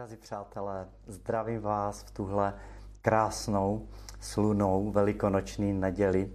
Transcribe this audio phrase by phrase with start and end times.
[0.00, 2.54] Drazí přátelé, zdravím vás v tuhle
[3.02, 3.88] krásnou,
[4.20, 6.32] slunou velikonoční neděli.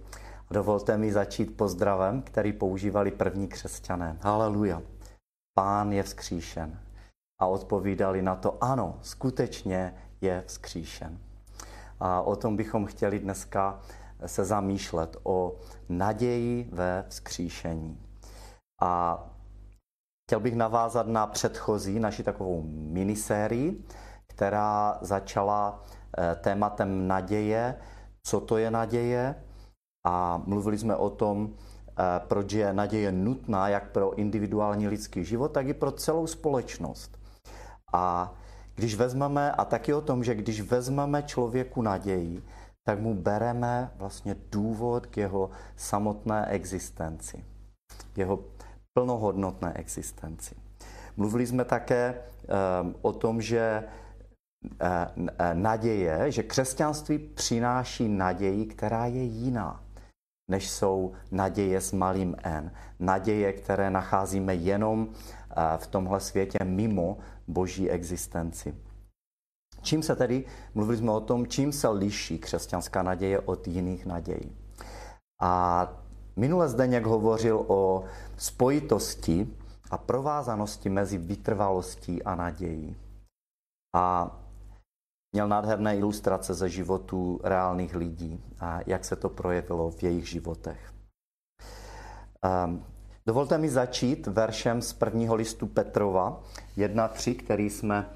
[0.50, 4.18] Dovolte mi začít pozdravem, který používali první křesťané.
[4.22, 4.82] Haleluja.
[5.58, 6.80] Pán je vzkříšen.
[7.40, 11.18] A odpovídali na to, ano, skutečně je vzkříšen.
[12.00, 13.80] A o tom bychom chtěli dneska
[14.26, 15.56] se zamýšlet, o
[15.88, 18.00] naději ve vzkříšení.
[18.82, 19.24] A
[20.26, 23.84] Chtěl bych navázat na předchozí naši takovou minisérii,
[24.26, 25.84] která začala
[26.18, 27.74] eh, tématem naděje,
[28.22, 29.34] co to je naděje?
[30.06, 35.48] A mluvili jsme o tom, eh, proč je naděje nutná jak pro individuální lidský život,
[35.48, 37.18] tak i pro celou společnost.
[37.94, 38.34] A
[38.74, 42.42] když vezmeme, a taky o tom, že když vezmeme člověku naději,
[42.86, 47.44] tak mu bereme vlastně důvod k jeho samotné existenci,
[48.16, 48.55] jeho
[48.96, 50.54] plnohodnotné existenci.
[51.16, 52.16] Mluvili jsme také
[52.48, 59.84] ehm, o tom, že eh, eh, naděje, že křesťanství přináší naději, která je jiná,
[60.50, 62.72] než jsou naděje s malým n.
[62.98, 68.74] Naděje, které nacházíme jenom eh, v tomhle světě mimo boží existenci.
[69.82, 70.44] Čím se tedy,
[70.74, 74.56] mluvili jsme o tom, čím se liší křesťanská naděje od jiných nadějí.
[75.42, 76.05] A
[76.36, 78.04] Minule Zdeněk hovořil o
[78.36, 79.56] spojitosti
[79.90, 82.96] a provázanosti mezi vytrvalostí a nadějí.
[83.94, 84.36] A
[85.32, 90.92] měl nádherné ilustrace ze životů reálných lidí a jak se to projevilo v jejich životech.
[92.66, 92.84] Um,
[93.26, 96.42] dovolte mi začít veršem z prvního listu Petrova
[96.76, 98.10] 1.3, který jsme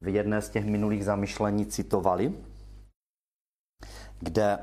[0.00, 2.34] v jedné z těch minulých zamyšlení citovali,
[4.20, 4.58] kde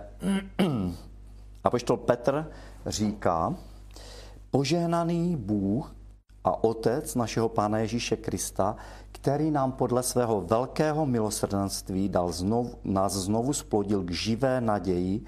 [1.64, 2.52] apoštol Petr
[2.86, 3.56] říká,
[4.52, 5.96] požehnaný Bůh
[6.44, 8.76] a Otec našeho Pána Ježíše Krista,
[9.12, 15.26] který nám podle svého velkého milosrdenství dal znovu, nás znovu splodil k živé naději,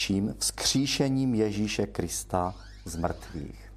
[0.00, 2.54] čím vzkříšením Ježíše Krista
[2.84, 3.72] z mrtvých.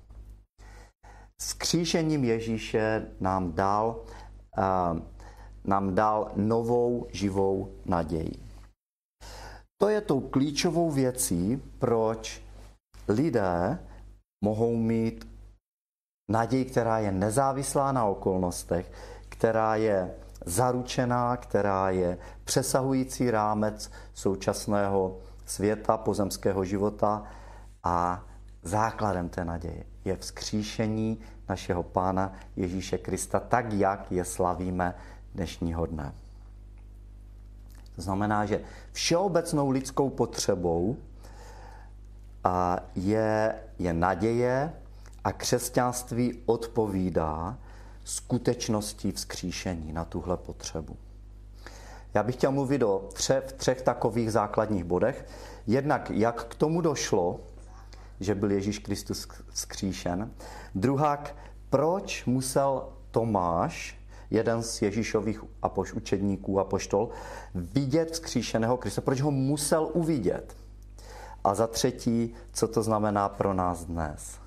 [1.42, 4.04] Vzkříšením Ježíše nám dal,
[4.58, 5.00] uh,
[5.64, 8.48] nám dal novou živou naději.
[9.78, 12.47] To je tou klíčovou věcí, proč
[13.07, 13.79] lidé
[14.41, 15.28] mohou mít
[16.29, 18.91] naději, která je nezávislá na okolnostech,
[19.29, 27.23] která je zaručená, která je přesahující rámec současného světa, pozemského života
[27.84, 28.25] a
[28.63, 31.19] základem té naděje je vzkříšení
[31.50, 34.95] našeho Pána Ježíše Krista, tak jak je slavíme
[35.35, 36.13] dnešního dne.
[37.95, 40.97] To znamená, že všeobecnou lidskou potřebou
[42.44, 44.74] a je, je naděje
[45.24, 47.58] a křesťanství odpovídá
[48.03, 50.98] skutečnosti vzkříšení na tuhle potřebu.
[52.14, 55.25] Já bych chtěl mluvit o tře, v třech takových základních bodech.
[55.68, 57.40] Jednak, jak k tomu došlo,
[58.20, 60.31] že byl Ježíš Kristus vzkříšen.
[60.75, 61.36] Druhák,
[61.69, 64.00] proč musel Tomáš,
[64.31, 67.09] jeden z Ježíšových apoš, učedníků a poštol,
[67.56, 69.02] vidět vzkříšeného Krista.
[69.02, 70.56] Proč ho musel uvidět?
[71.47, 74.40] A za třetí, co to znamená pro nás dnes?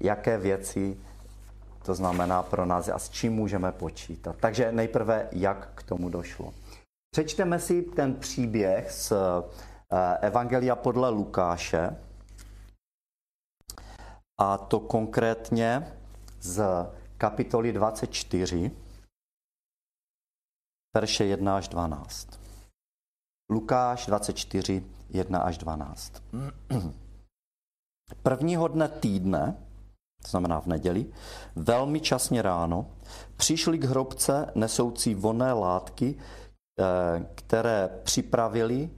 [0.00, 0.96] Jaké věci
[1.82, 4.36] to znamená pro nás a s čím můžeme počítat?
[4.40, 6.54] Takže nejprve, jak k tomu došlo.
[7.10, 11.96] Přečteme si ten příběh z eh, Evangelia podle Lukáše,
[14.38, 15.92] a to konkrétně
[16.40, 16.64] z
[17.18, 18.70] kapitoly 24,
[20.96, 22.45] verše 1 až 12.
[23.50, 26.22] Lukáš 24, 1 až 12.
[28.22, 29.56] Prvního dne týdne,
[30.22, 31.06] to znamená v neděli,
[31.56, 32.86] velmi časně ráno,
[33.36, 38.90] přišli k hrobce nesoucí vonné látky, eh, které připravili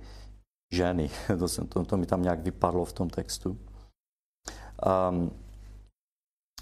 [0.73, 1.11] ženy.
[1.39, 3.59] To, jsem, to, to mi tam nějak vypadlo v tom textu.
[5.11, 5.31] Um,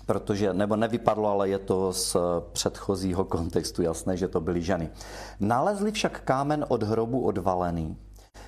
[0.07, 2.17] protože, nebo nevypadlo, ale je to z
[2.53, 4.91] předchozího kontextu jasné, že to byly ženy.
[5.41, 7.97] Nalezli však kámen od hrobu odvalený,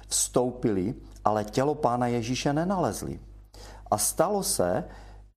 [0.08, 0.94] vstoupili,
[1.24, 3.20] ale tělo pána Ježíše nenalezli.
[3.90, 4.84] A stalo se,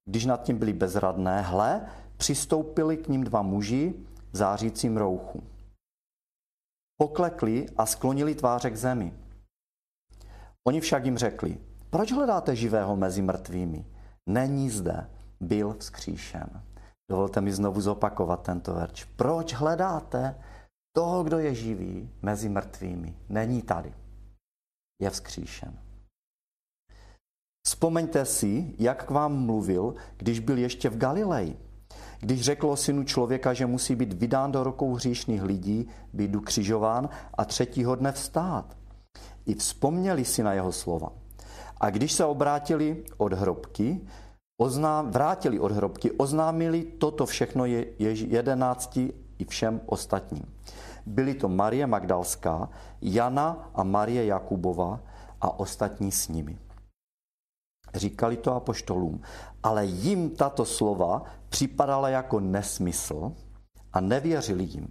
[0.06, 1.81] když nad tím byli bezradné, hle,
[2.18, 3.94] přistoupili k ním dva muži
[4.31, 5.44] v zářícím rouchu.
[6.98, 9.13] Poklekli a sklonili tváře k zemi.
[10.68, 11.57] Oni však jim řekli,
[11.90, 13.86] proč hledáte živého mezi mrtvými?
[14.30, 15.10] Není zde,
[15.42, 16.64] byl vzkříšen.
[17.12, 19.04] Dovolte mi znovu zopakovat tento verč.
[19.04, 20.36] Proč hledáte
[20.96, 23.16] toho, kdo je živý mezi mrtvými?
[23.30, 23.94] Není tady.
[25.02, 25.80] Je vzkříšen.
[27.68, 31.58] Vzpomeňte si, jak k vám mluvil, když byl ještě v Galileji.
[32.20, 37.10] když řekl o synu člověka, že musí být vydán do rukou hříšných lidí, být ukřižován
[37.34, 38.78] a třetího dne vstát.
[39.46, 41.10] I vzpomněli si na jeho slova.
[41.80, 44.02] A když se obrátili od hrobky,
[44.62, 50.46] oznám, vrátili od hrobky, oznámili toto všechno je, je, jedenácti i všem ostatním.
[51.06, 52.69] Byly to Marie Magdalská,
[53.02, 55.02] Jana a Marie Jakubova
[55.42, 56.60] a ostatní s nimi.
[57.94, 59.22] Říkali to apoštolům,
[59.63, 63.31] ale jim tato slova připadala jako nesmysl
[63.94, 64.88] a nevěřili jim.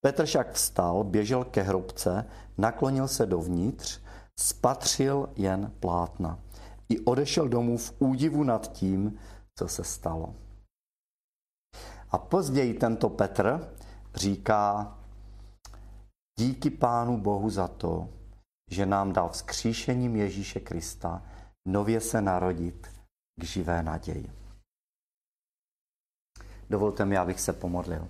[0.00, 2.24] Petr však vstal, běžel ke hrobce,
[2.58, 4.00] naklonil se dovnitř,
[4.38, 6.38] spatřil jen plátna
[6.88, 9.18] i odešel domů v údivu nad tím,
[9.58, 10.34] co se stalo.
[12.10, 13.74] A později tento Petr
[14.14, 14.98] říká,
[16.38, 18.08] díky Pánu Bohu za to,
[18.70, 21.22] že nám dal vzkříšením Ježíše Krista
[21.66, 22.86] nově se narodit
[23.40, 24.32] k živé naději.
[26.70, 28.08] Dovolte mi, abych se pomodlil.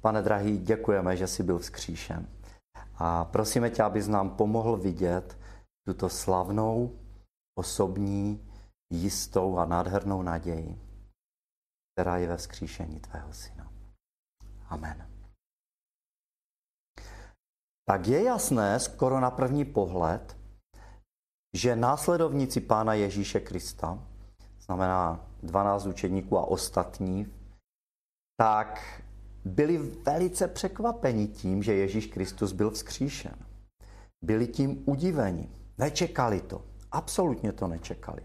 [0.00, 2.28] Pane drahý, děkujeme, že jsi byl vzkříšen.
[2.94, 5.38] A prosíme tě, abys nám pomohl vidět
[5.86, 6.98] tuto slavnou,
[7.58, 8.48] osobní,
[8.90, 10.80] jistou a nádhernou naději,
[11.92, 13.72] která je ve vzkříšení tvého syna.
[14.68, 15.10] Amen.
[17.88, 20.36] Tak je jasné skoro na první pohled,
[21.56, 23.98] že následovníci Pána Ježíše Krista,
[24.60, 27.34] znamená 12 učedníků a ostatní,
[28.40, 29.02] tak
[29.44, 33.46] byli velice překvapeni tím, že Ježíš Kristus byl vzkříšen.
[34.24, 35.48] Byli tím udiveni.
[35.78, 36.67] Nečekali to.
[36.92, 38.22] Absolutně to nečekali.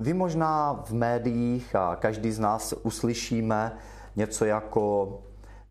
[0.00, 3.78] Vy možná v médiích a každý z nás uslyšíme
[4.16, 5.12] něco jako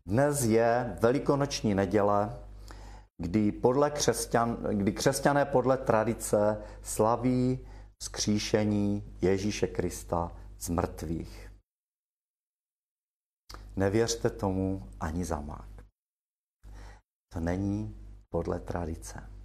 [0.06, 2.38] dnes je velikonoční neděle,
[3.18, 7.68] kdy, podle křesťan, kdy křesťané podle tradice slaví
[8.02, 11.52] skříšení Ježíše Krista z mrtvých.
[13.76, 15.84] Nevěřte tomu ani za mák.
[17.32, 17.96] To není
[18.28, 19.37] podle tradice.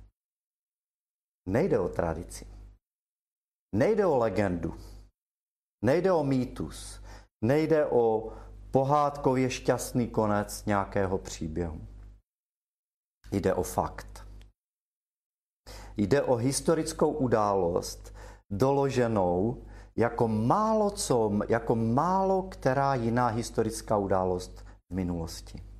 [1.45, 2.47] Nejde o tradici.
[3.75, 4.73] Nejde o legendu.
[5.83, 7.01] Nejde o mýtus.
[7.43, 8.33] Nejde o
[8.71, 11.87] pohádkově šťastný konec nějakého příběhu.
[13.31, 14.27] Jde o fakt.
[15.97, 18.13] Jde o historickou událost,
[18.51, 19.63] doloženou
[19.95, 25.72] jako málo co, jako málo která jiná historická událost v minulosti.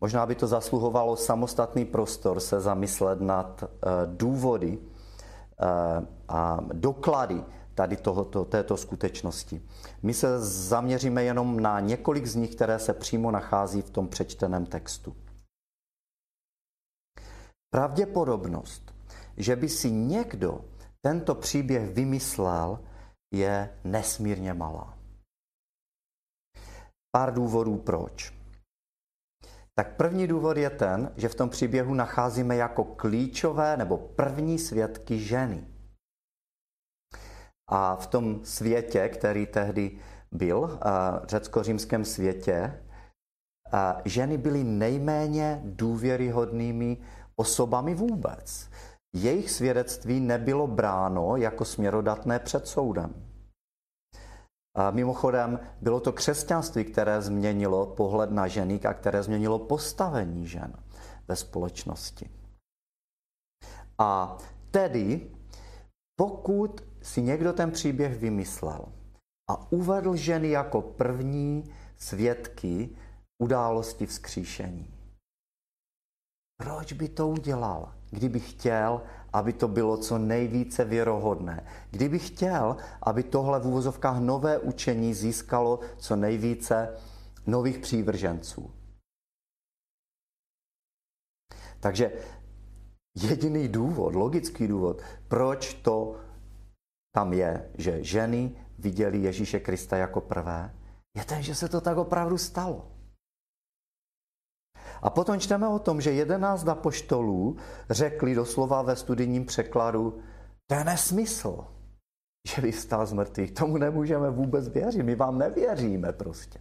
[0.00, 3.68] Možná by to zasluhovalo samostatný prostor se zamyslet nad uh,
[4.06, 4.86] důvody uh,
[6.28, 9.62] a doklady tady tohoto, této skutečnosti.
[10.02, 14.66] My se zaměříme jenom na několik z nich, které se přímo nachází v tom přečteném
[14.66, 15.16] textu.
[17.70, 18.94] Pravděpodobnost,
[19.36, 20.64] že by si někdo
[21.00, 22.80] tento příběh vymyslel,
[23.34, 24.98] je nesmírně malá.
[27.16, 28.37] Pár důvodů proč.
[29.78, 35.18] Tak první důvod je ten, že v tom příběhu nacházíme jako klíčové nebo první svědky
[35.18, 35.66] ženy.
[37.70, 39.98] A v tom světě, který tehdy
[40.32, 40.78] byl,
[41.24, 42.84] řecko-římském světě,
[44.04, 46.96] ženy byly nejméně důvěryhodnými
[47.36, 48.70] osobami vůbec.
[49.14, 53.27] Jejich svědectví nebylo bráno jako směrodatné před soudem.
[54.78, 60.72] A mimochodem, bylo to křesťanství, které změnilo pohled na ženy a které změnilo postavení žen
[61.28, 62.30] ve společnosti.
[63.98, 64.38] A
[64.70, 65.30] tedy,
[66.18, 68.84] pokud si někdo ten příběh vymyslel
[69.50, 72.96] a uvedl ženy jako první svědky
[73.42, 74.94] události vzkříšení,
[76.62, 81.66] proč by to udělal, kdyby chtěl, aby to bylo co nejvíce věrohodné.
[81.90, 86.96] Kdyby chtěl, aby tohle v úvozovkách nové učení získalo co nejvíce
[87.46, 88.70] nových přívrženců.
[91.80, 92.12] Takže
[93.14, 96.16] jediný důvod, logický důvod, proč to
[97.14, 100.74] tam je, že ženy viděli Ježíše Krista jako prvé,
[101.16, 102.97] je ten, že se to tak opravdu stalo.
[105.02, 107.56] A potom čteme o tom, že jedenáct apoštolů
[107.90, 110.22] řekli doslova ve studijním překladu,
[110.66, 111.66] to je nesmysl,
[112.48, 113.52] že vystal z mrtvých.
[113.52, 116.60] Tomu nemůžeme vůbec věřit, my vám nevěříme prostě.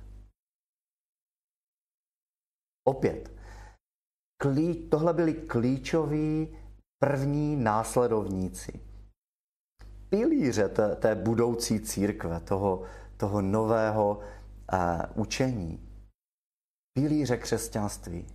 [2.88, 3.34] Opět,
[4.41, 6.58] klí, tohle byli klíčoví
[7.03, 8.79] první následovníci.
[10.10, 12.84] Pilíře té, té budoucí církve, toho,
[13.17, 14.20] toho nového
[14.74, 15.87] uh, učení
[16.98, 18.25] pilíře křesťanství.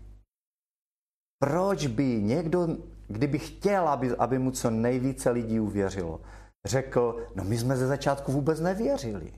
[1.42, 2.69] Proč by někdo,
[3.09, 6.21] kdyby chtěl, aby, aby mu co nejvíce lidí uvěřilo,
[6.64, 9.33] řekl, no my jsme ze začátku vůbec nevěřili.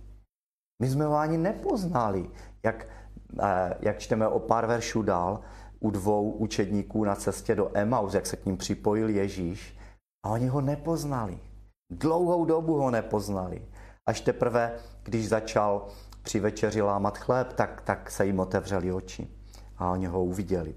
[0.83, 2.31] My jsme ho ani nepoznali.
[2.65, 2.87] Jak,
[3.43, 5.41] eh, jak čteme o pár veršů dál,
[5.81, 9.79] u dvou učedníků na cestě do Emaus, jak se k ním připojil Ježíš,
[10.27, 11.39] a oni ho nepoznali.
[11.93, 13.65] Dlouhou dobu ho nepoznali.
[14.09, 15.89] Až teprve, když začal
[16.25, 19.29] při večeři lámat chléb, tak, tak se jim otevřeli oči
[19.77, 20.75] a oni ho uviděli.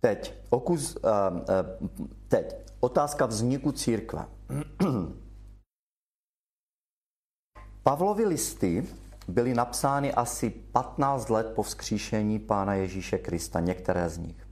[0.00, 1.02] Teď, okus, uh,
[1.36, 1.88] uh,
[2.28, 4.26] teď otázka vzniku církve.
[7.82, 8.86] Pavlovy listy
[9.28, 14.46] byly napsány asi 15 let po vzkříšení Pána Ježíše Krista, některé z nich.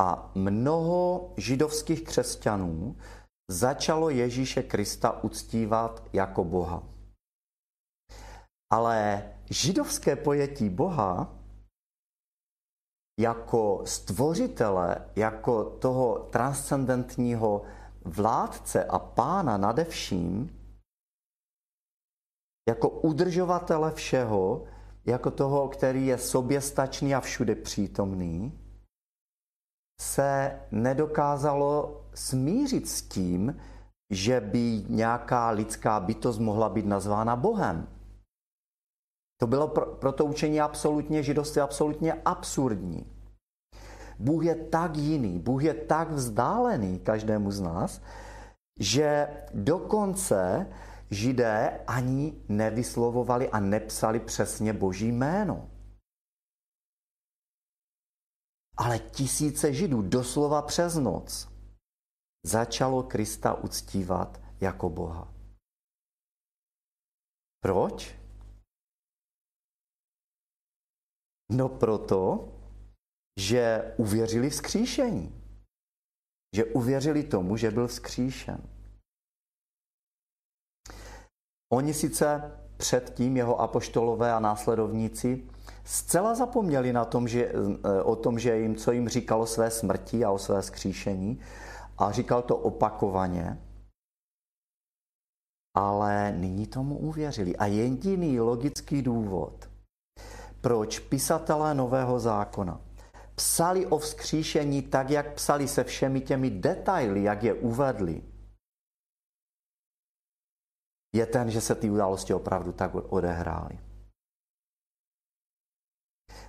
[0.00, 2.96] A mnoho židovských křesťanů
[3.52, 6.82] začalo Ježíše Krista uctívat jako Boha.
[8.72, 11.38] Ale židovské pojetí Boha
[13.20, 17.62] jako stvořitele, jako toho transcendentního
[18.04, 20.58] vládce a pána nade vším,
[22.68, 24.64] jako udržovatele všeho,
[25.04, 28.58] jako toho, který je soběstačný a všude přítomný,
[30.00, 33.56] se nedokázalo smířit s tím,
[34.10, 37.88] že by nějaká lidská bytost mohla být nazvána Bohem.
[39.40, 43.06] To bylo pro, pro to učení absolutně židovství absolutně absurdní.
[44.18, 48.02] Bůh je tak jiný, Bůh je tak vzdálený každému z nás,
[48.80, 50.66] že dokonce
[51.10, 55.70] židé ani nevyslovovali a nepsali přesně boží jméno.
[58.76, 61.51] Ale tisíce židů doslova přes noc
[62.46, 65.34] začalo Krista uctívat jako Boha.
[67.62, 68.16] Proč?
[71.52, 72.48] No proto,
[73.40, 75.42] že uvěřili vzkříšení.
[76.56, 78.68] Že uvěřili tomu, že byl vzkříšen.
[81.72, 85.48] Oni sice předtím jeho apoštolové a následovníci
[85.84, 90.24] zcela zapomněli na tom, že, eh, o tom, že jim, co jim říkalo své smrti
[90.24, 91.40] a o své skříšení
[91.98, 93.58] a říkal to opakovaně,
[95.76, 97.56] ale nyní tomu uvěřili.
[97.56, 99.70] A jediný logický důvod,
[100.60, 102.80] proč pisatelé Nového zákona
[103.34, 108.22] psali o vzkříšení tak, jak psali se všemi těmi detaily, jak je uvedli,
[111.14, 113.78] je ten, že se ty události opravdu tak odehrály.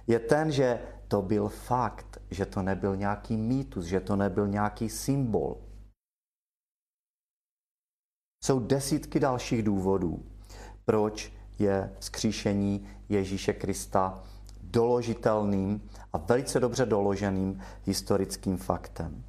[0.08, 0.80] Je ten, že
[1.14, 5.62] to byl fakt, že to nebyl nějaký mýtus, že to nebyl nějaký symbol.
[8.44, 10.26] Jsou desítky dalších důvodů,
[10.86, 14.24] proč je skříšení Ježíše Krista
[14.62, 19.24] doložitelným a velice dobře doloženým historickým faktem.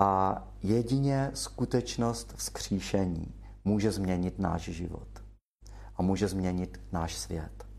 [0.00, 5.08] A jedině skutečnost vzkříšení může změnit náš život
[5.96, 7.69] a může změnit náš svět.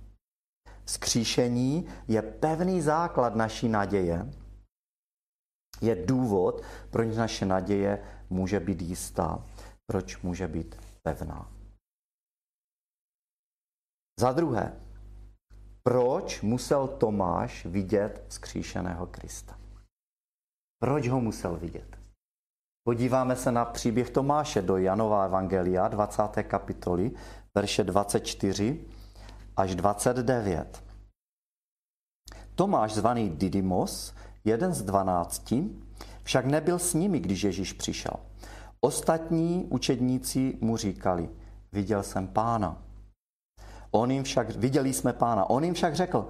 [0.85, 4.33] Skříšení je pevný základ naší naděje,
[5.81, 9.45] je důvod, proč naše naděje může být jistá,
[9.85, 11.51] proč může být pevná.
[14.19, 14.73] Za druhé,
[15.83, 19.59] proč musel Tomáš vidět skříšeného Krista?
[20.81, 21.97] Proč ho musel vidět?
[22.83, 26.23] Podíváme se na příběh Tomáše do Janova Evangelia 20.
[26.43, 27.11] kapitoly,
[27.55, 28.85] verše 24
[29.57, 30.83] až 29.
[32.55, 35.69] Tomáš, zvaný Didymos, jeden z dvanácti,
[36.23, 38.13] však nebyl s nimi, když Ježíš přišel.
[38.81, 41.29] Ostatní učedníci mu říkali,
[41.71, 42.83] viděl jsem pána.
[43.91, 46.27] On jim však, viděli jsme pána, on jim však řekl,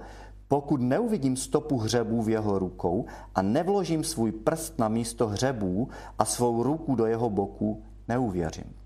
[0.48, 5.88] pokud neuvidím stopu hřebů v jeho rukou a nevložím svůj prst na místo hřebů
[6.18, 8.76] a svou ruku do jeho boku, neuvěřím.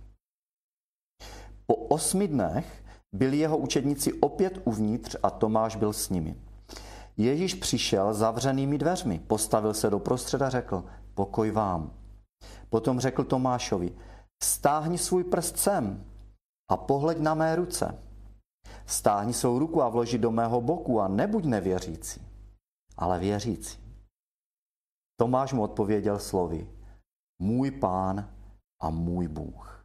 [1.67, 2.85] Po osmi dnech
[3.15, 6.37] byli jeho učedníci opět uvnitř a Tomáš byl s nimi.
[7.17, 10.85] Ježíš přišel zavřenými dveřmi, postavil se do prostředa a řekl,
[11.15, 11.95] pokoj vám.
[12.71, 13.97] Potom řekl Tomášovi,
[14.43, 16.05] stáhni svůj prst sem
[16.71, 18.03] a pohleď na mé ruce.
[18.87, 22.23] Stáhni svou ruku a vloži do mého boku a nebuď nevěřící,
[22.97, 23.79] ale věřící.
[25.21, 26.71] Tomáš mu odpověděl slovy,
[27.43, 28.35] můj pán
[28.83, 29.85] a můj Bůh.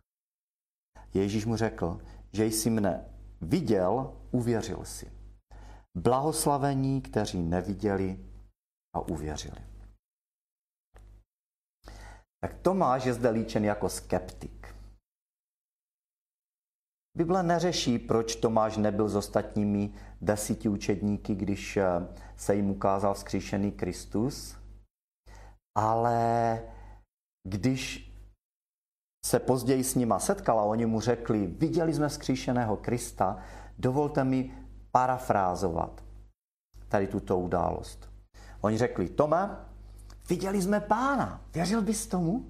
[1.13, 2.01] Ježíš mu řekl,
[2.33, 3.10] že jsi mne
[3.41, 5.11] viděl, uvěřil si.
[5.97, 8.19] Blahoslavení, kteří neviděli
[8.95, 9.61] a uvěřili.
[12.43, 14.75] Tak Tomáš je zde líčen jako skeptik.
[17.17, 21.85] Bible neřeší, proč Tomáš nebyl s ostatními desíti učedníky, když eh,
[22.37, 24.57] se jim ukázal vzkříšený Kristus,
[25.77, 26.61] ale
[27.47, 28.10] když
[29.25, 33.37] se později s nima setkal a oni mu řekli, viděli jsme vzkříšeného Krista,
[33.79, 34.57] dovolte mi
[34.91, 36.03] parafrázovat
[36.87, 38.09] tady tuto událost.
[38.61, 39.57] Oni řekli, Tome,
[40.29, 42.45] viděli jsme pána, věřil bys tomu?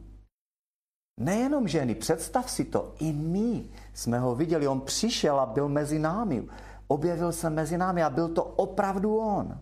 [1.19, 5.99] Nejenom ženy, představ si to, i my jsme ho viděli, on přišel a byl mezi
[5.99, 6.47] námi,
[6.87, 9.61] objevil se mezi námi a byl to opravdu on.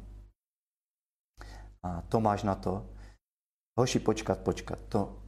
[1.84, 2.86] A Tomáš na to,
[3.80, 5.19] hoši, počkat, počkat, to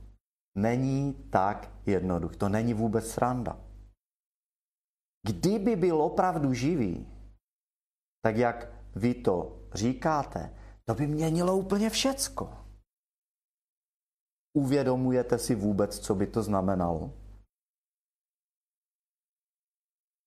[0.55, 3.59] není tak jednoduché, to není vůbec sranda.
[5.27, 7.07] Kdyby byl opravdu živý,
[8.23, 12.57] tak jak vy to říkáte, to by měnilo úplně všecko.
[14.53, 17.13] Uvědomujete si vůbec, co by to znamenalo?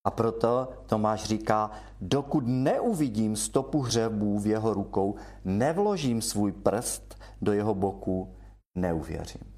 [0.07, 7.53] A proto Tomáš říká, dokud neuvidím stopu hřebů v jeho rukou, nevložím svůj prst do
[7.53, 8.37] jeho boku,
[8.75, 9.54] neuvěřím.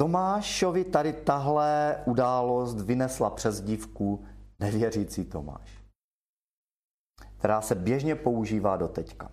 [0.00, 4.26] Tomášovi tady tahle událost vynesla přes dívku
[4.58, 5.84] nevěřící Tomáš,
[7.38, 9.32] která se běžně používá do teďka.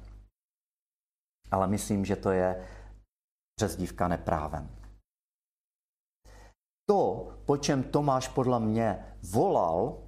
[1.51, 2.67] Ale myslím, že to je
[3.55, 4.69] přezdívka neprávem.
[6.89, 10.03] To, po čem Tomáš podle mě volal,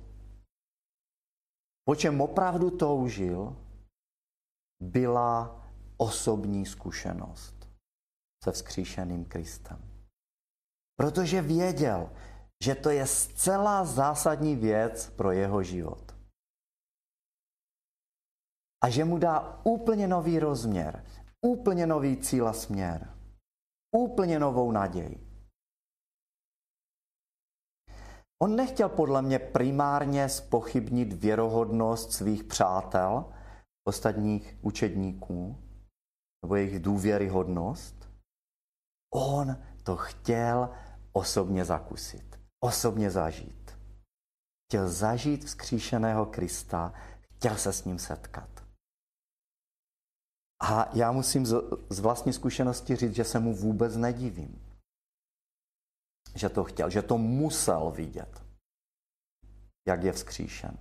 [1.88, 3.56] po čem opravdu toužil,
[4.82, 5.64] byla
[5.98, 7.70] osobní zkušenost
[8.44, 9.89] se vzkříšeným Kristem.
[11.00, 12.10] Protože věděl,
[12.64, 16.16] že to je zcela zásadní věc pro jeho život.
[18.84, 21.06] A že mu dá úplně nový rozměr,
[21.42, 23.20] úplně nový cíl a směr
[23.96, 25.26] úplně novou naději.
[28.42, 33.34] On nechtěl podle mě primárně spochybnit věrohodnost svých přátel,
[33.88, 35.58] ostatních učedníků,
[36.44, 38.10] nebo jejich důvěryhodnost.
[39.14, 40.70] On to chtěl
[41.14, 43.78] osobně zakusit, osobně zažít.
[44.68, 46.94] Chtěl zažít vzkříšeného Krista,
[47.36, 48.50] chtěl se s ním setkat.
[50.62, 51.46] A já musím
[51.90, 54.66] z vlastní zkušenosti říct, že se mu vůbec nedivím.
[56.36, 58.44] Že to chtěl, že to musel vidět,
[59.88, 60.78] jak je vzkříšen.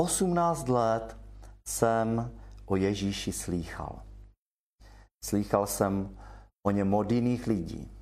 [0.00, 1.16] 18 let
[1.68, 4.02] jsem o Ježíši slýchal.
[5.24, 6.18] Slýchal jsem
[6.66, 7.99] o něm od jiných lidí.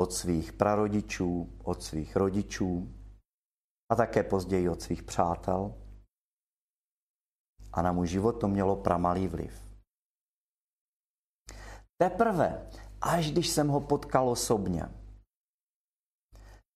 [0.00, 2.94] Od svých prarodičů, od svých rodičů
[3.92, 5.74] a také později od svých přátel
[7.72, 9.64] a na můj život to mělo pramalý vliv.
[12.02, 14.82] Teprve, až když jsem ho potkal osobně,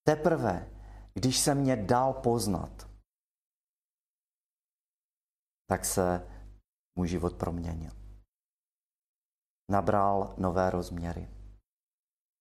[0.07, 0.69] teprve,
[1.13, 2.89] když se mě dal poznat,
[5.69, 6.27] tak se
[6.97, 7.91] můj život proměnil.
[9.71, 11.34] Nabral nové rozměry.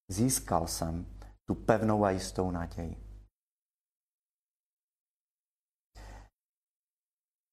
[0.09, 1.07] Získal jsem
[1.49, 3.05] tu pevnou a jistou naději.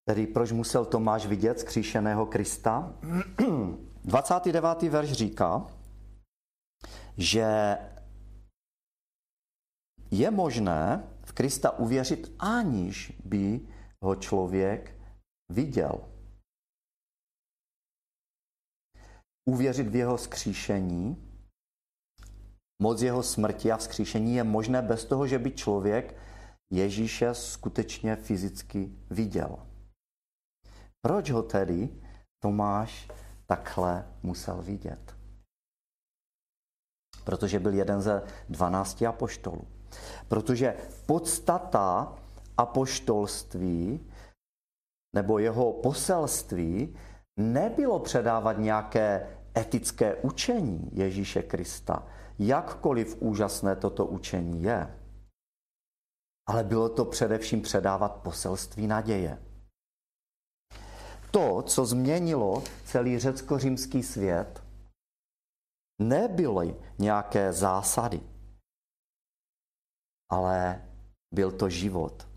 [0.09, 2.99] Tedy proč musel Tomáš vidět skříšeného Krista?
[4.03, 4.81] 29.
[4.81, 5.67] verš říká,
[7.17, 7.77] že
[10.11, 13.67] je možné v Krista uvěřit, aniž by
[14.03, 15.01] ho člověk
[15.49, 16.11] viděl.
[19.49, 21.30] Uvěřit v jeho skříšení,
[22.81, 26.15] moc jeho smrti a vzkříšení je možné bez toho, že by člověk
[26.73, 29.59] Ježíše skutečně fyzicky viděl.
[31.01, 31.89] Proč ho tedy
[32.43, 33.09] Tomáš
[33.45, 35.15] takhle musel vidět?
[37.23, 39.67] Protože byl jeden ze dvanácti apoštolů.
[40.27, 42.15] Protože podstata
[42.57, 44.11] apoštolství
[45.15, 46.97] nebo jeho poselství
[47.39, 52.07] nebylo předávat nějaké etické učení Ježíše Krista,
[52.39, 54.97] jakkoliv úžasné toto učení je.
[56.49, 59.51] Ale bylo to především předávat poselství naděje
[61.31, 64.63] to, co změnilo celý řecko-římský svět,
[66.01, 68.21] nebyly nějaké zásady,
[70.31, 70.87] ale
[71.33, 72.27] byl to život.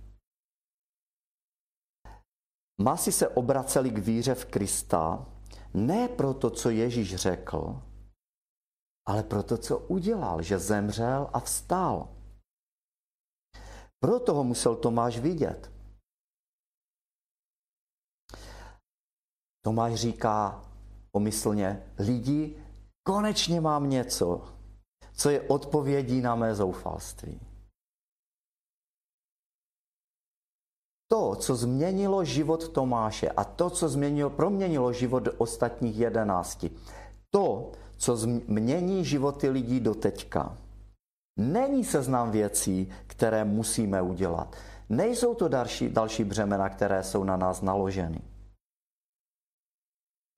[2.80, 5.26] Masy se obraceli k víře v Krista
[5.74, 7.82] ne proto, co Ježíš řekl,
[9.06, 12.08] ale proto, co udělal, že zemřel a vstal.
[14.00, 15.72] Proto ho musel Tomáš vidět.
[19.64, 20.64] Tomáš říká
[21.10, 22.62] pomyslně, lidi,
[23.06, 24.54] konečně mám něco,
[25.16, 27.40] co je odpovědí na mé zoufalství.
[31.08, 36.70] To, co změnilo život Tomáše a to, co změnilo, proměnilo život ostatních jedenácti,
[37.30, 40.56] to, co změní životy lidí do teďka,
[41.38, 44.56] není seznam věcí, které musíme udělat.
[44.88, 48.20] Nejsou to další, další břemena, které jsou na nás naloženy.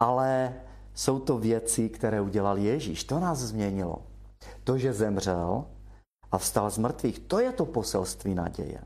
[0.01, 0.55] Ale
[0.95, 3.05] jsou to věci, které udělal Ježíš.
[3.05, 4.03] To nás změnilo.
[4.65, 5.65] To, že zemřel
[6.33, 8.81] a vstal z mrtvých, to je to poselství naděje.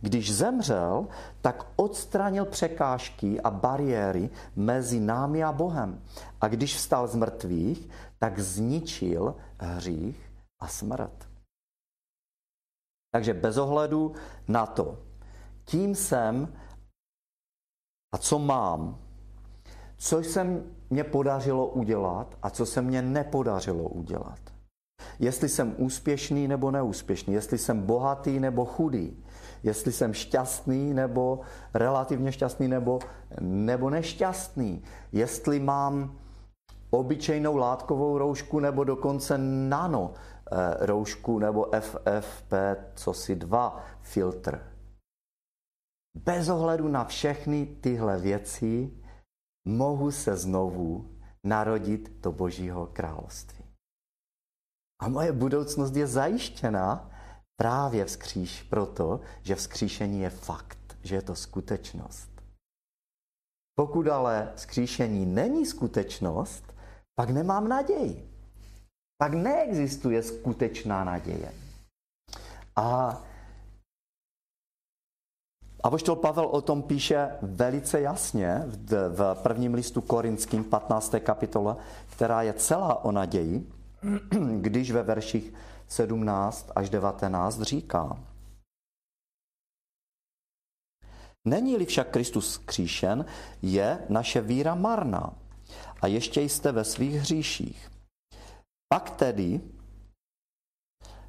[0.00, 1.06] Když zemřel,
[1.40, 6.02] tak odstranil překážky a bariéry mezi námi a Bohem.
[6.40, 11.28] A když vstal z mrtvých, tak zničil hřích a smrt.
[13.12, 14.12] Takže bez ohledu
[14.48, 14.98] na to,
[15.64, 16.52] kým jsem
[18.14, 18.98] a co mám,
[19.96, 24.38] co se mě podařilo udělat a co se mě nepodařilo udělat.
[25.18, 29.24] Jestli jsem úspěšný nebo neúspěšný, jestli jsem bohatý nebo chudý,
[29.62, 31.40] jestli jsem šťastný nebo
[31.74, 32.98] relativně šťastný nebo,
[33.40, 36.18] nebo nešťastný, jestli mám
[36.90, 42.52] obyčejnou látkovou roušku nebo dokonce nano eh, roušku nebo FFP,
[42.94, 44.60] co si dva filtr.
[46.24, 48.90] Bez ohledu na všechny tyhle věci
[49.68, 51.10] mohu se znovu
[51.44, 53.64] narodit do Božího království.
[55.02, 57.10] A moje budoucnost je zajištěna
[57.60, 62.30] právě vzkříš proto, že vzkříšení je fakt, že je to skutečnost.
[63.78, 66.64] Pokud ale vzkříšení není skutečnost,
[67.14, 68.30] pak nemám naději.
[69.22, 71.52] Pak neexistuje skutečná naděje.
[72.76, 73.18] A
[75.82, 78.62] Apoštol Pavel o tom píše velice jasně
[79.08, 81.14] v prvním listu korinským 15.
[81.20, 83.72] kapitole, která je celá o naději,
[84.60, 85.54] když ve verších
[85.88, 88.24] 17 až 19 říká.
[91.44, 93.24] Není-li však Kristus kříšen,
[93.62, 95.34] je naše víra marná
[96.02, 97.90] a ještě jste ve svých hříších.
[98.88, 99.60] Pak tedy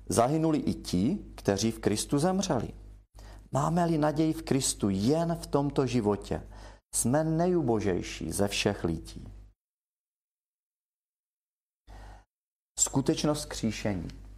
[0.10, 2.74] zahynuli i ti, kteří v Kristu zemřeli.
[3.52, 6.48] Máme-li naději v Kristu jen v tomto životě,
[6.96, 9.28] jsme nejubožejší ze všech lidí.
[12.80, 14.29] Skutečnost kříšení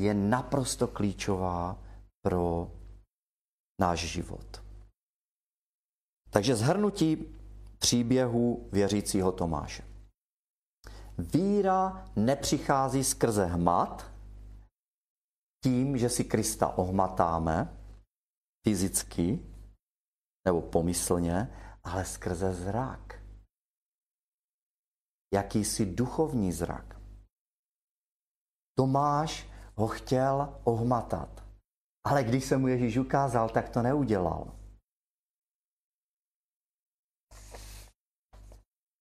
[0.00, 1.78] je naprosto klíčová
[2.24, 2.72] pro
[3.80, 4.64] náš život.
[6.30, 7.36] Takže zhrnutí
[7.78, 9.84] příběhu věřícího Tomáše.
[11.18, 14.10] Víra nepřichází skrze hmat,
[15.64, 17.76] tím, že si Krista ohmatáme
[18.64, 19.38] fyzicky
[20.46, 21.48] nebo pomyslně,
[21.84, 23.22] ale skrze zrak.
[25.34, 27.00] Jakýsi duchovní zrak.
[28.78, 29.49] Tomáš
[29.80, 31.44] ho chtěl ohmatat.
[32.06, 34.52] Ale když se mu Ježíš ukázal, tak to neudělal.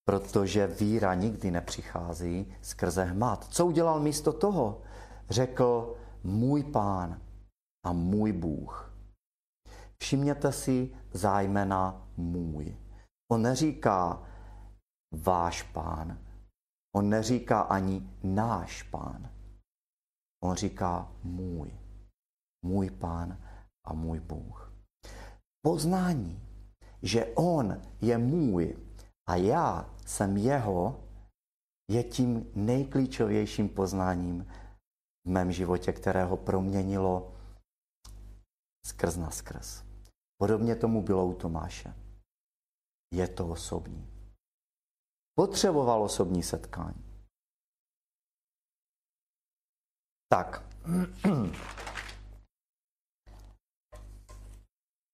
[0.05, 3.47] Protože víra nikdy nepřichází skrze hmat.
[3.53, 4.81] Co udělal místo toho?
[5.29, 7.21] Řekl, můj pán
[7.85, 8.93] a můj Bůh.
[10.01, 12.77] Všimněte si zájmena můj.
[13.31, 14.23] On neříká
[15.11, 16.17] váš pán.
[16.95, 19.38] On neříká ani náš pán.
[20.43, 21.71] On říká můj,
[22.65, 23.38] můj pán
[23.88, 24.73] a můj Bůh.
[25.65, 26.41] Poznání,
[27.02, 28.78] že on je můj
[29.30, 31.04] a já jsem jeho,
[31.91, 34.45] je tím nejklíčovějším poznáním
[35.28, 37.36] v mém životě, které ho proměnilo
[38.86, 39.84] skrz na skrz.
[40.41, 41.93] Podobně tomu bylo u Tomáše.
[43.13, 44.08] Je to osobní.
[45.36, 47.09] Potřeboval osobní setkání.
[50.31, 50.63] Tak.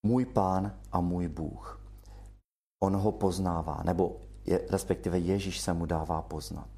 [0.05, 1.81] můj pán a můj Bůh.
[2.83, 6.69] On ho poznává, nebo je, respektive Ježíš se mu dává poznat.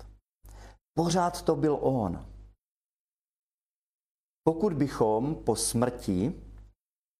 [0.98, 2.34] Pořád to byl on.
[4.44, 6.44] Pokud bychom po smrti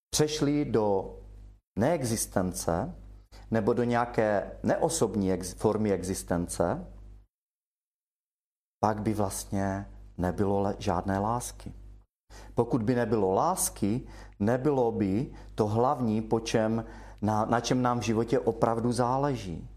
[0.10, 1.20] přešli do
[1.80, 2.96] neexistence
[3.52, 6.94] nebo do nějaké neosobní ex- formy existence,
[8.80, 11.74] pak by vlastně nebylo žádné lásky.
[12.54, 14.08] Pokud by nebylo lásky,
[14.40, 16.86] nebylo by to hlavní, po čem,
[17.22, 19.70] na, na čem nám v životě opravdu záleží.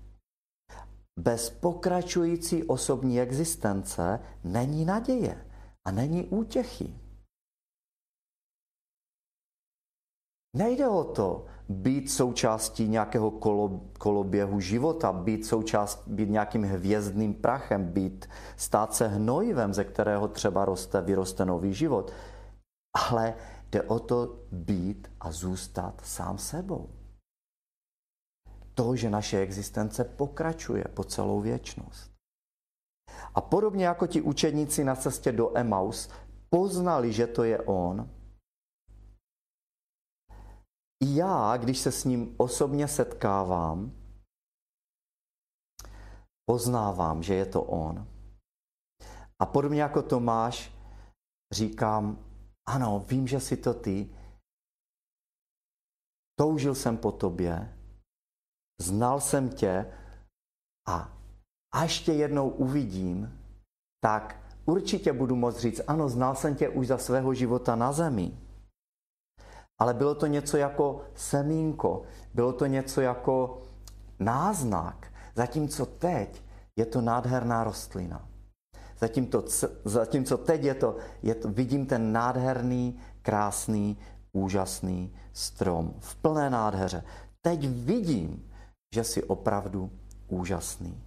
[1.18, 5.46] Bez pokračující osobní existence není naděje
[5.84, 6.94] a není útěchy.
[10.56, 17.84] Nejde o to být součástí nějakého kolo, koloběhu života, být, součást, být nějakým hvězdným prachem,
[17.84, 22.12] být, stát se hnojivem, ze kterého třeba roste, vyroste nový život.
[23.10, 23.34] Ale
[23.70, 26.88] jde o to být a zůstat sám sebou.
[28.74, 32.10] To, že naše existence pokračuje po celou věčnost.
[33.34, 36.08] A podobně jako ti učedníci na cestě do Emaus
[36.48, 38.10] poznali, že to je on,
[41.02, 43.92] i já, když se s ním osobně setkávám,
[46.50, 48.06] poznávám, že je to on.
[49.42, 50.72] A podobně jako Tomáš,
[51.52, 52.18] říkám,
[52.68, 54.16] ano, vím, že jsi to ty,
[56.38, 57.78] toužil jsem po tobě,
[58.80, 59.92] znal jsem tě
[60.88, 61.20] a
[61.74, 63.40] a ještě jednou uvidím,
[64.04, 68.49] tak určitě budu moct říct, ano, znal jsem tě už za svého života na zemi.
[69.80, 72.02] Ale bylo to něco jako semínko,
[72.34, 73.62] bylo to něco jako
[74.18, 76.42] náznak, zatímco teď
[76.76, 78.28] je to nádherná rostlina.
[78.98, 79.44] Zatímco,
[79.84, 83.98] zatímco teď je to, je to, vidím ten nádherný, krásný,
[84.32, 87.04] úžasný strom v plné nádheře.
[87.40, 88.50] Teď vidím,
[88.94, 89.90] že jsi opravdu
[90.28, 91.04] úžasný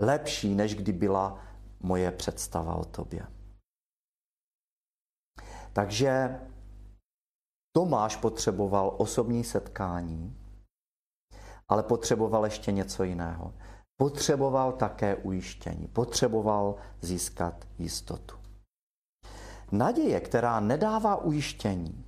[0.00, 1.38] lepší, než kdy byla
[1.80, 3.26] moje představa o tobě.
[5.72, 6.40] Takže
[7.72, 10.36] Tomáš potřeboval osobní setkání,
[11.68, 13.54] ale potřeboval ještě něco jiného.
[13.96, 18.36] Potřeboval také ujištění, potřeboval získat jistotu.
[19.72, 22.04] Naděje, která nedává ujištění,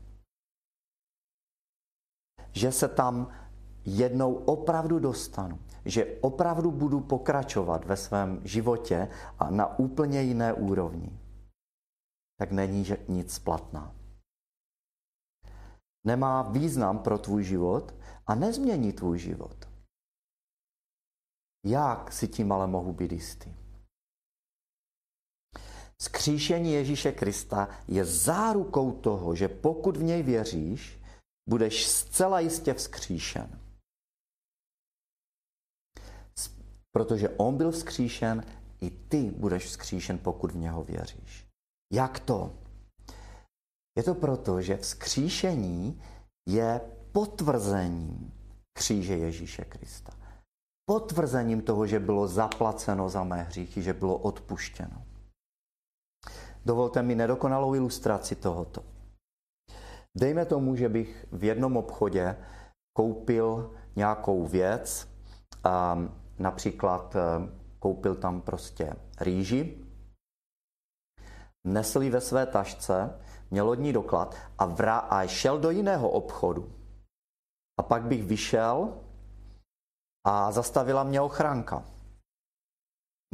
[2.52, 3.28] že se tam
[3.84, 11.20] jednou opravdu dostanu, že opravdu budu pokračovat ve svém životě a na úplně jiné úrovni,
[12.38, 14.03] tak není nic platná.
[16.06, 17.94] Nemá význam pro tvůj život
[18.26, 19.68] a nezmění tvůj život.
[21.66, 23.54] Jak si tím ale mohu být jistý?
[26.02, 31.00] Skříšení Ježíše Krista je zárukou toho, že pokud v něj věříš,
[31.48, 33.60] budeš zcela jistě vzkříšen.
[36.92, 38.46] Protože on byl vzkříšen,
[38.80, 41.46] i ty budeš vzkříšen, pokud v něho věříš.
[41.92, 42.63] Jak to?
[43.96, 46.02] Je to proto, že vzkříšení
[46.48, 46.80] je
[47.12, 48.32] potvrzením
[48.78, 50.12] kříže Ježíše Krista.
[50.90, 55.02] Potvrzením toho, že bylo zaplaceno za mé hříchy, že bylo odpuštěno.
[56.64, 58.84] Dovolte mi nedokonalou ilustraci tohoto.
[60.16, 62.36] Dejme tomu, že bych v jednom obchodě
[62.96, 65.08] koupil nějakou věc,
[66.38, 67.20] Například eh,
[67.78, 69.84] koupil tam prostě rýži,
[71.66, 76.10] nesl ji ve své tašce, měl od ní doklad a, vrá, a šel do jiného
[76.10, 76.72] obchodu.
[77.78, 79.00] A pak bych vyšel
[80.26, 81.84] a zastavila mě ochránka.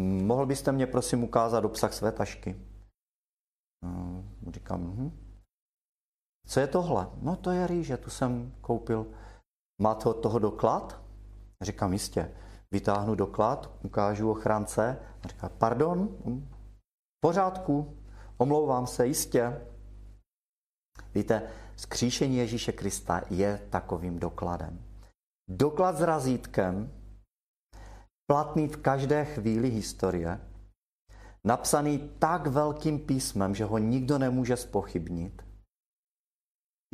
[0.01, 2.67] Mohl byste mě prosím ukázat obsah své tašky?
[3.85, 5.37] No, říkám, hm.
[6.47, 7.11] co je tohle?
[7.23, 9.07] No to je rýže, tu jsem koupil.
[9.81, 11.01] Máte od toho doklad?
[11.61, 12.35] Říkám, jistě.
[12.71, 16.09] Vytáhnu doklad, ukážu ochránce říká, pardon,
[17.17, 17.97] v pořádku,
[18.37, 19.67] omlouvám se, jistě.
[21.15, 21.43] Víte,
[21.77, 24.85] skříšení Ježíše Krista je takovým dokladem.
[25.51, 26.93] Doklad s razítkem,
[28.31, 30.41] platný v každé chvíli historie,
[31.45, 35.43] napsaný tak velkým písmem, že ho nikdo nemůže spochybnit,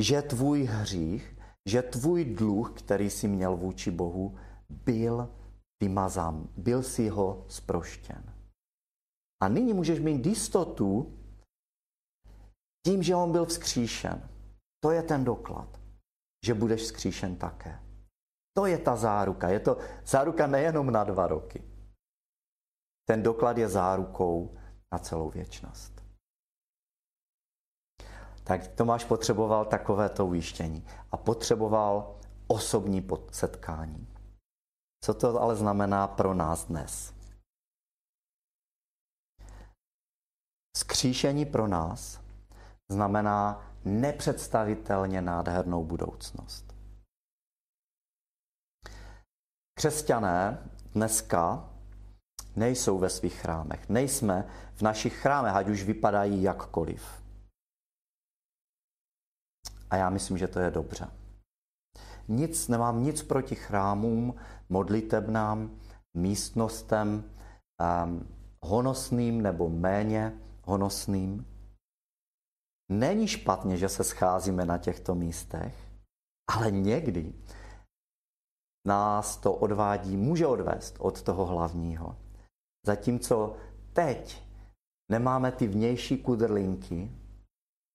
[0.01, 1.39] že tvůj hřích,
[1.69, 4.39] že tvůj dluh, který jsi měl vůči Bohu,
[4.69, 5.31] byl
[5.83, 8.25] vymazán, byl si ho sproštěn.
[9.43, 11.16] A nyní můžeš mít jistotu
[12.87, 14.29] tím, že on byl vzkříšen.
[14.81, 15.81] To je ten doklad,
[16.47, 17.83] že budeš vzkříšen také.
[18.57, 19.49] To je ta záruka.
[19.49, 21.63] Je to záruka nejenom na dva roky.
[23.09, 24.59] Ten doklad je zárukou
[24.93, 26.03] na celou věčnost.
[28.45, 34.07] Tak Tomáš potřeboval takovéto ujištění a potřeboval osobní setkání.
[35.05, 37.15] Co to ale znamená pro nás dnes?
[40.77, 42.26] Skříšení pro nás
[42.89, 46.77] znamená nepředstavitelně nádhernou budoucnost.
[49.79, 50.59] Křesťané
[50.95, 51.71] dneska
[52.57, 53.89] nejsou ve svých chrámech.
[53.89, 57.23] Nejsme v našich chrámech, ať už vypadají jakkoliv.
[59.91, 61.09] A já myslím, že to je dobře.
[62.29, 64.35] Nic, nemám nic proti chrámům,
[64.69, 65.71] modlitebnám,
[66.15, 67.25] místnostem,
[68.05, 68.29] um,
[68.63, 70.33] honosným nebo méně
[70.65, 71.56] honosným.
[72.89, 75.75] Není špatně, že se scházíme na těchto místech,
[76.51, 77.35] ale někdy
[78.87, 82.17] nás to odvádí, může odvést od toho hlavního.
[82.87, 83.57] Zatímco
[83.93, 84.43] teď
[85.11, 87.11] nemáme ty vnější kudrlinky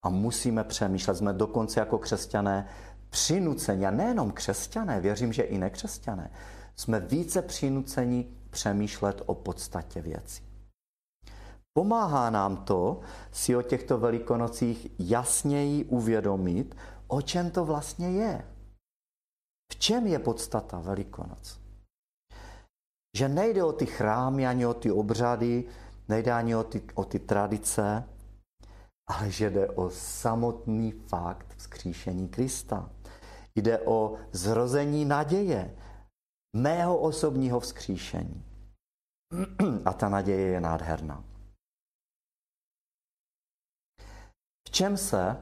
[0.06, 2.70] a musíme přemýšlet, jsme dokonce jako křesťané
[3.10, 6.32] přinuceni, a nejenom křesťané, věřím, že i nekřesťané,
[6.76, 10.51] jsme více přinuceni přemýšlet o podstatě věcí.
[11.74, 13.00] Pomáhá nám to
[13.32, 16.76] si o těchto velikonocích jasněji uvědomit,
[17.08, 18.46] o čem to vlastně je.
[19.72, 21.60] V čem je podstata Velikonoc?
[23.18, 25.64] Že nejde o ty chrámy, ani o ty obřady,
[26.08, 28.04] nejde ani o ty, o ty tradice,
[29.10, 32.90] ale že jde o samotný fakt vzkříšení Krista.
[33.56, 35.76] Jde o zrození naděje,
[36.56, 38.44] mého osobního vzkříšení.
[39.86, 41.31] A ta naděje je nádherná.
[44.72, 45.38] Čem se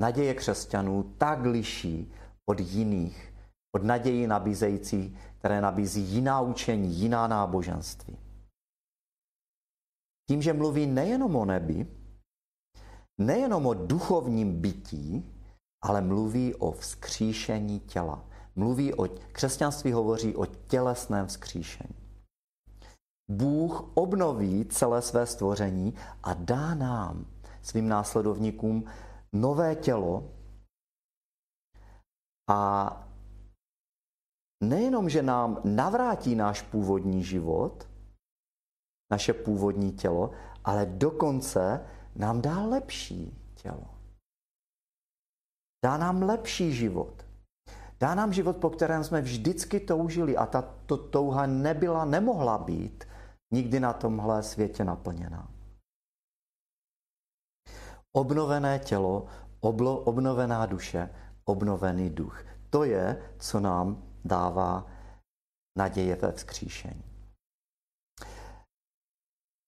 [0.00, 2.12] naděje křesťanů tak liší
[2.50, 3.34] od jiných,
[3.76, 8.18] od naději nabízející, které nabízí jiná učení, jiná náboženství?
[10.28, 11.86] Tím, že mluví nejenom o nebi,
[13.20, 15.34] nejenom o duchovním bytí,
[15.84, 18.24] ale mluví o vzkříšení těla.
[18.56, 21.94] Mluví o, křesťanství hovoří o tělesném vzkříšení.
[23.30, 27.26] Bůh obnoví celé své stvoření a dá nám,
[27.68, 28.84] svým následovníkům,
[29.32, 30.32] nové tělo
[32.50, 32.90] a
[34.64, 37.88] nejenom, že nám navrátí náš původní život,
[39.12, 40.30] naše původní tělo,
[40.64, 43.84] ale dokonce nám dá lepší tělo.
[45.84, 47.24] Dá nám lepší život.
[48.00, 53.04] Dá nám život, po kterém jsme vždycky toužili a ta to touha nebyla, nemohla být
[53.52, 55.57] nikdy na tomhle světě naplněná.
[58.18, 59.26] Obnovené tělo,
[59.60, 61.10] oblo, obnovená duše,
[61.44, 62.44] obnovený duch.
[62.70, 64.86] To je, co nám dává
[65.78, 67.04] naděje ve vzkříšení.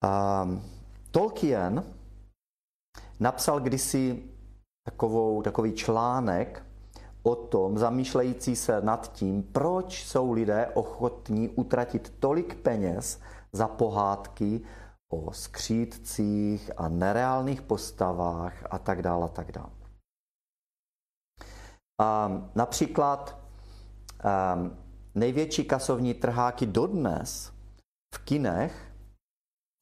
[0.05, 0.63] Um,
[1.11, 1.85] Tolkien
[3.21, 4.23] napsal kdysi
[4.87, 6.67] takovou, takový článek
[7.23, 13.21] o tom, zamýšlející se nad tím, proč jsou lidé ochotní utratit tolik peněz
[13.53, 14.61] za pohádky
[15.11, 19.71] o skřídcích a nereálných postavách a tak dále, a tak dále.
[22.55, 23.39] Například
[24.55, 24.77] um,
[25.15, 27.53] největší kasovní trháky dodnes
[28.15, 28.93] v kinech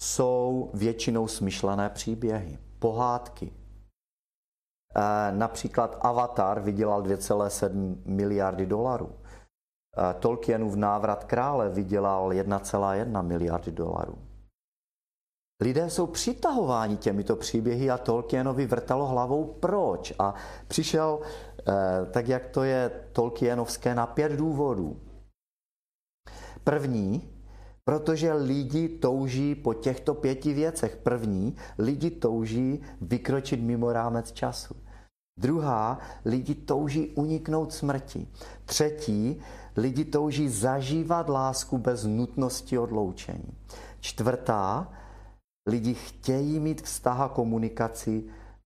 [0.03, 3.53] jsou většinou smyšlené příběhy, pohádky.
[4.97, 9.15] E, například Avatar vydělal 2,7 miliardy dolarů.
[10.11, 14.28] E, Tolkienův návrat krále vydělal 1,1 miliardy dolarů.
[15.61, 20.13] Lidé jsou přitahováni těmito příběhy a Tolkienovi vrtalo hlavou proč.
[20.19, 20.35] A
[20.69, 21.21] přišel,
[21.69, 25.01] eh, tak jak to je Tolkienovské, na pět důvodů.
[26.65, 27.31] První,
[27.85, 30.97] protože lidi touží po těchto pěti věcech.
[30.97, 34.75] První, lidi touží vykročit mimo rámec času.
[35.39, 38.29] Druhá, lidi touží uniknout smrti.
[38.65, 39.41] Třetí,
[39.77, 43.59] lidi touží zažívat lásku bez nutnosti odloučení.
[44.01, 44.93] Čtvrtá,
[45.69, 48.25] Lidi chtějí mít vztah a komunikaci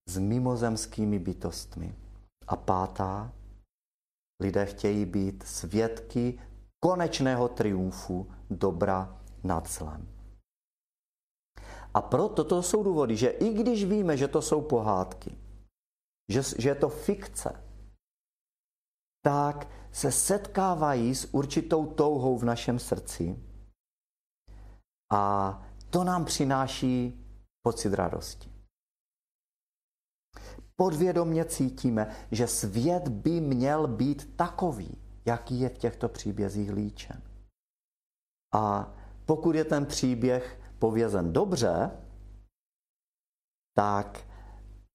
[0.09, 1.95] s mimozemskými bytostmi.
[2.47, 3.33] A pátá,
[4.39, 6.39] lidé chtějí být svědky
[6.79, 10.07] konečného triumfu dobra nad zlem.
[11.93, 15.37] A proto to jsou důvody, že i když víme, že to jsou pohádky,
[16.31, 17.63] že, že je to fikce,
[19.25, 23.39] tak se setkávají s určitou touhou v našem srdci
[25.11, 27.25] a to nám přináší
[27.61, 28.53] pocit radosti.
[30.75, 37.21] Podvědomně cítíme, že svět by měl být takový, jaký je v těchto příbězích líčen.
[38.53, 38.93] A
[39.25, 41.91] pokud je ten příběh povězen dobře,
[43.77, 44.27] tak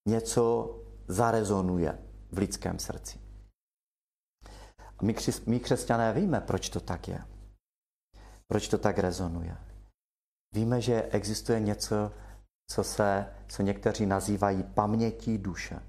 [0.08, 0.74] něco
[1.08, 1.98] zarezonuje
[2.32, 3.20] v lidském srdci.
[4.98, 7.24] A my, křes, my křesťané víme, proč to tak je.
[8.46, 9.67] Proč to tak rezonuje.
[10.54, 12.12] Víme, že existuje něco,
[12.70, 15.82] co, se, co někteří nazývají pamětí duše.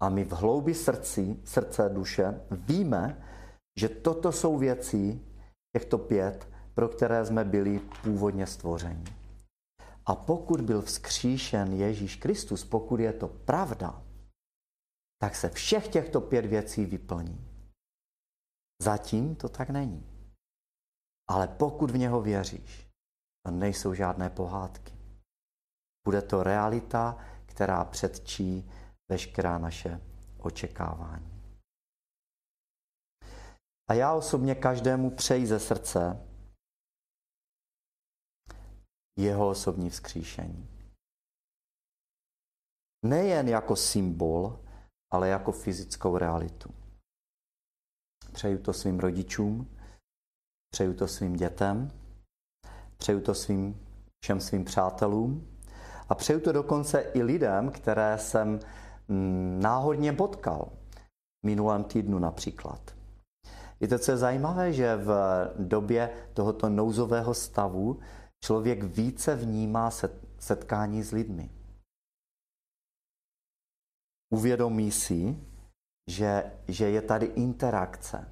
[0.00, 3.26] A my v hloubi srdci, srdce duše víme,
[3.78, 5.20] že toto jsou věci,
[5.76, 9.04] těchto pět, pro které jsme byli původně stvořeni.
[10.06, 14.02] A pokud byl vzkříšen Ježíš Kristus, pokud je to pravda,
[15.20, 17.48] tak se všech těchto pět věcí vyplní.
[18.82, 20.11] Zatím to tak není.
[21.30, 22.88] Ale pokud v něho věříš,
[23.46, 24.92] to nejsou žádné pohádky.
[26.04, 28.70] Bude to realita, která předčí
[29.10, 30.00] veškerá naše
[30.38, 31.32] očekávání.
[33.90, 36.28] A já osobně každému přeji ze srdce
[39.18, 40.68] jeho osobní vzkříšení.
[43.04, 44.64] Nejen jako symbol,
[45.12, 46.74] ale jako fyzickou realitu.
[48.32, 49.78] Přeju to svým rodičům,
[50.72, 51.90] Přeju to svým dětem,
[52.96, 53.80] přeju to svým
[54.24, 55.48] všem svým přátelům
[56.08, 58.60] a přeju to dokonce i lidem, které jsem
[59.08, 60.72] mm, náhodně potkal.
[61.44, 62.96] Minulém týdnu například.
[63.80, 65.10] Víte, co je zajímavé, že v
[65.58, 68.00] době tohoto nouzového stavu
[68.44, 69.90] člověk více vnímá
[70.38, 71.50] setkání s lidmi.
[74.32, 75.36] Uvědomí si,
[76.10, 78.28] že, že je tady interakce.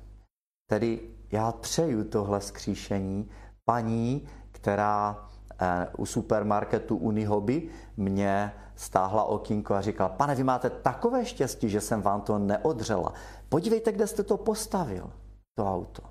[0.70, 3.31] Tedy já přeju tohle skříšení
[3.64, 5.28] paní, která
[5.61, 11.81] eh, u supermarketu Unihoby mě stáhla okýnko a říkala, pane, vy máte takové štěstí, že
[11.81, 13.12] jsem vám to neodřela.
[13.49, 15.12] Podívejte, kde jste to postavil,
[15.59, 16.03] to auto.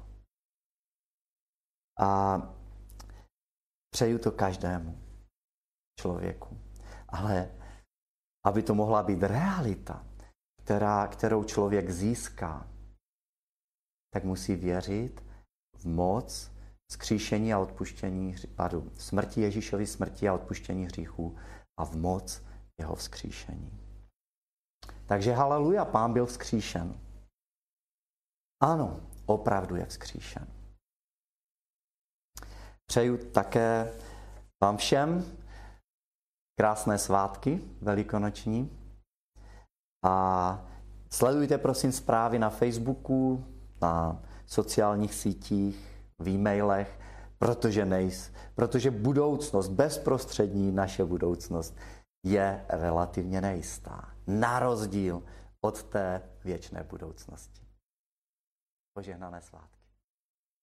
[1.99, 2.41] A
[3.93, 4.97] přeju to každému
[5.99, 6.57] člověku.
[7.09, 7.51] Ale
[8.45, 10.05] aby to mohla být realita,
[10.63, 12.67] která, kterou člověk získá,
[14.13, 15.23] tak musí věřit
[15.77, 16.51] v moc
[16.91, 21.37] skříšení a odpuštění, pardon, smrti Ježíšovi smrti a odpuštění hříchů
[21.79, 22.43] a v moc
[22.79, 23.79] jeho vzkříšení.
[25.05, 26.99] Takže haleluja, pán byl vzkříšen.
[28.63, 30.47] Ano, opravdu je vzkříšen.
[32.89, 33.93] Přeju také
[34.63, 35.37] vám všem
[36.59, 38.79] krásné svátky velikonoční
[40.05, 40.65] a
[41.11, 43.45] sledujte prosím zprávy na Facebooku,
[43.81, 46.99] na sociálních sítích, v e-mailech,
[47.37, 51.75] protože nejs, protože budoucnost, bezprostřední naše budoucnost
[52.25, 54.13] je relativně nejistá.
[54.27, 55.23] Na rozdíl
[55.61, 57.61] od té věčné budoucnosti.
[58.93, 59.78] Požehnané svátky.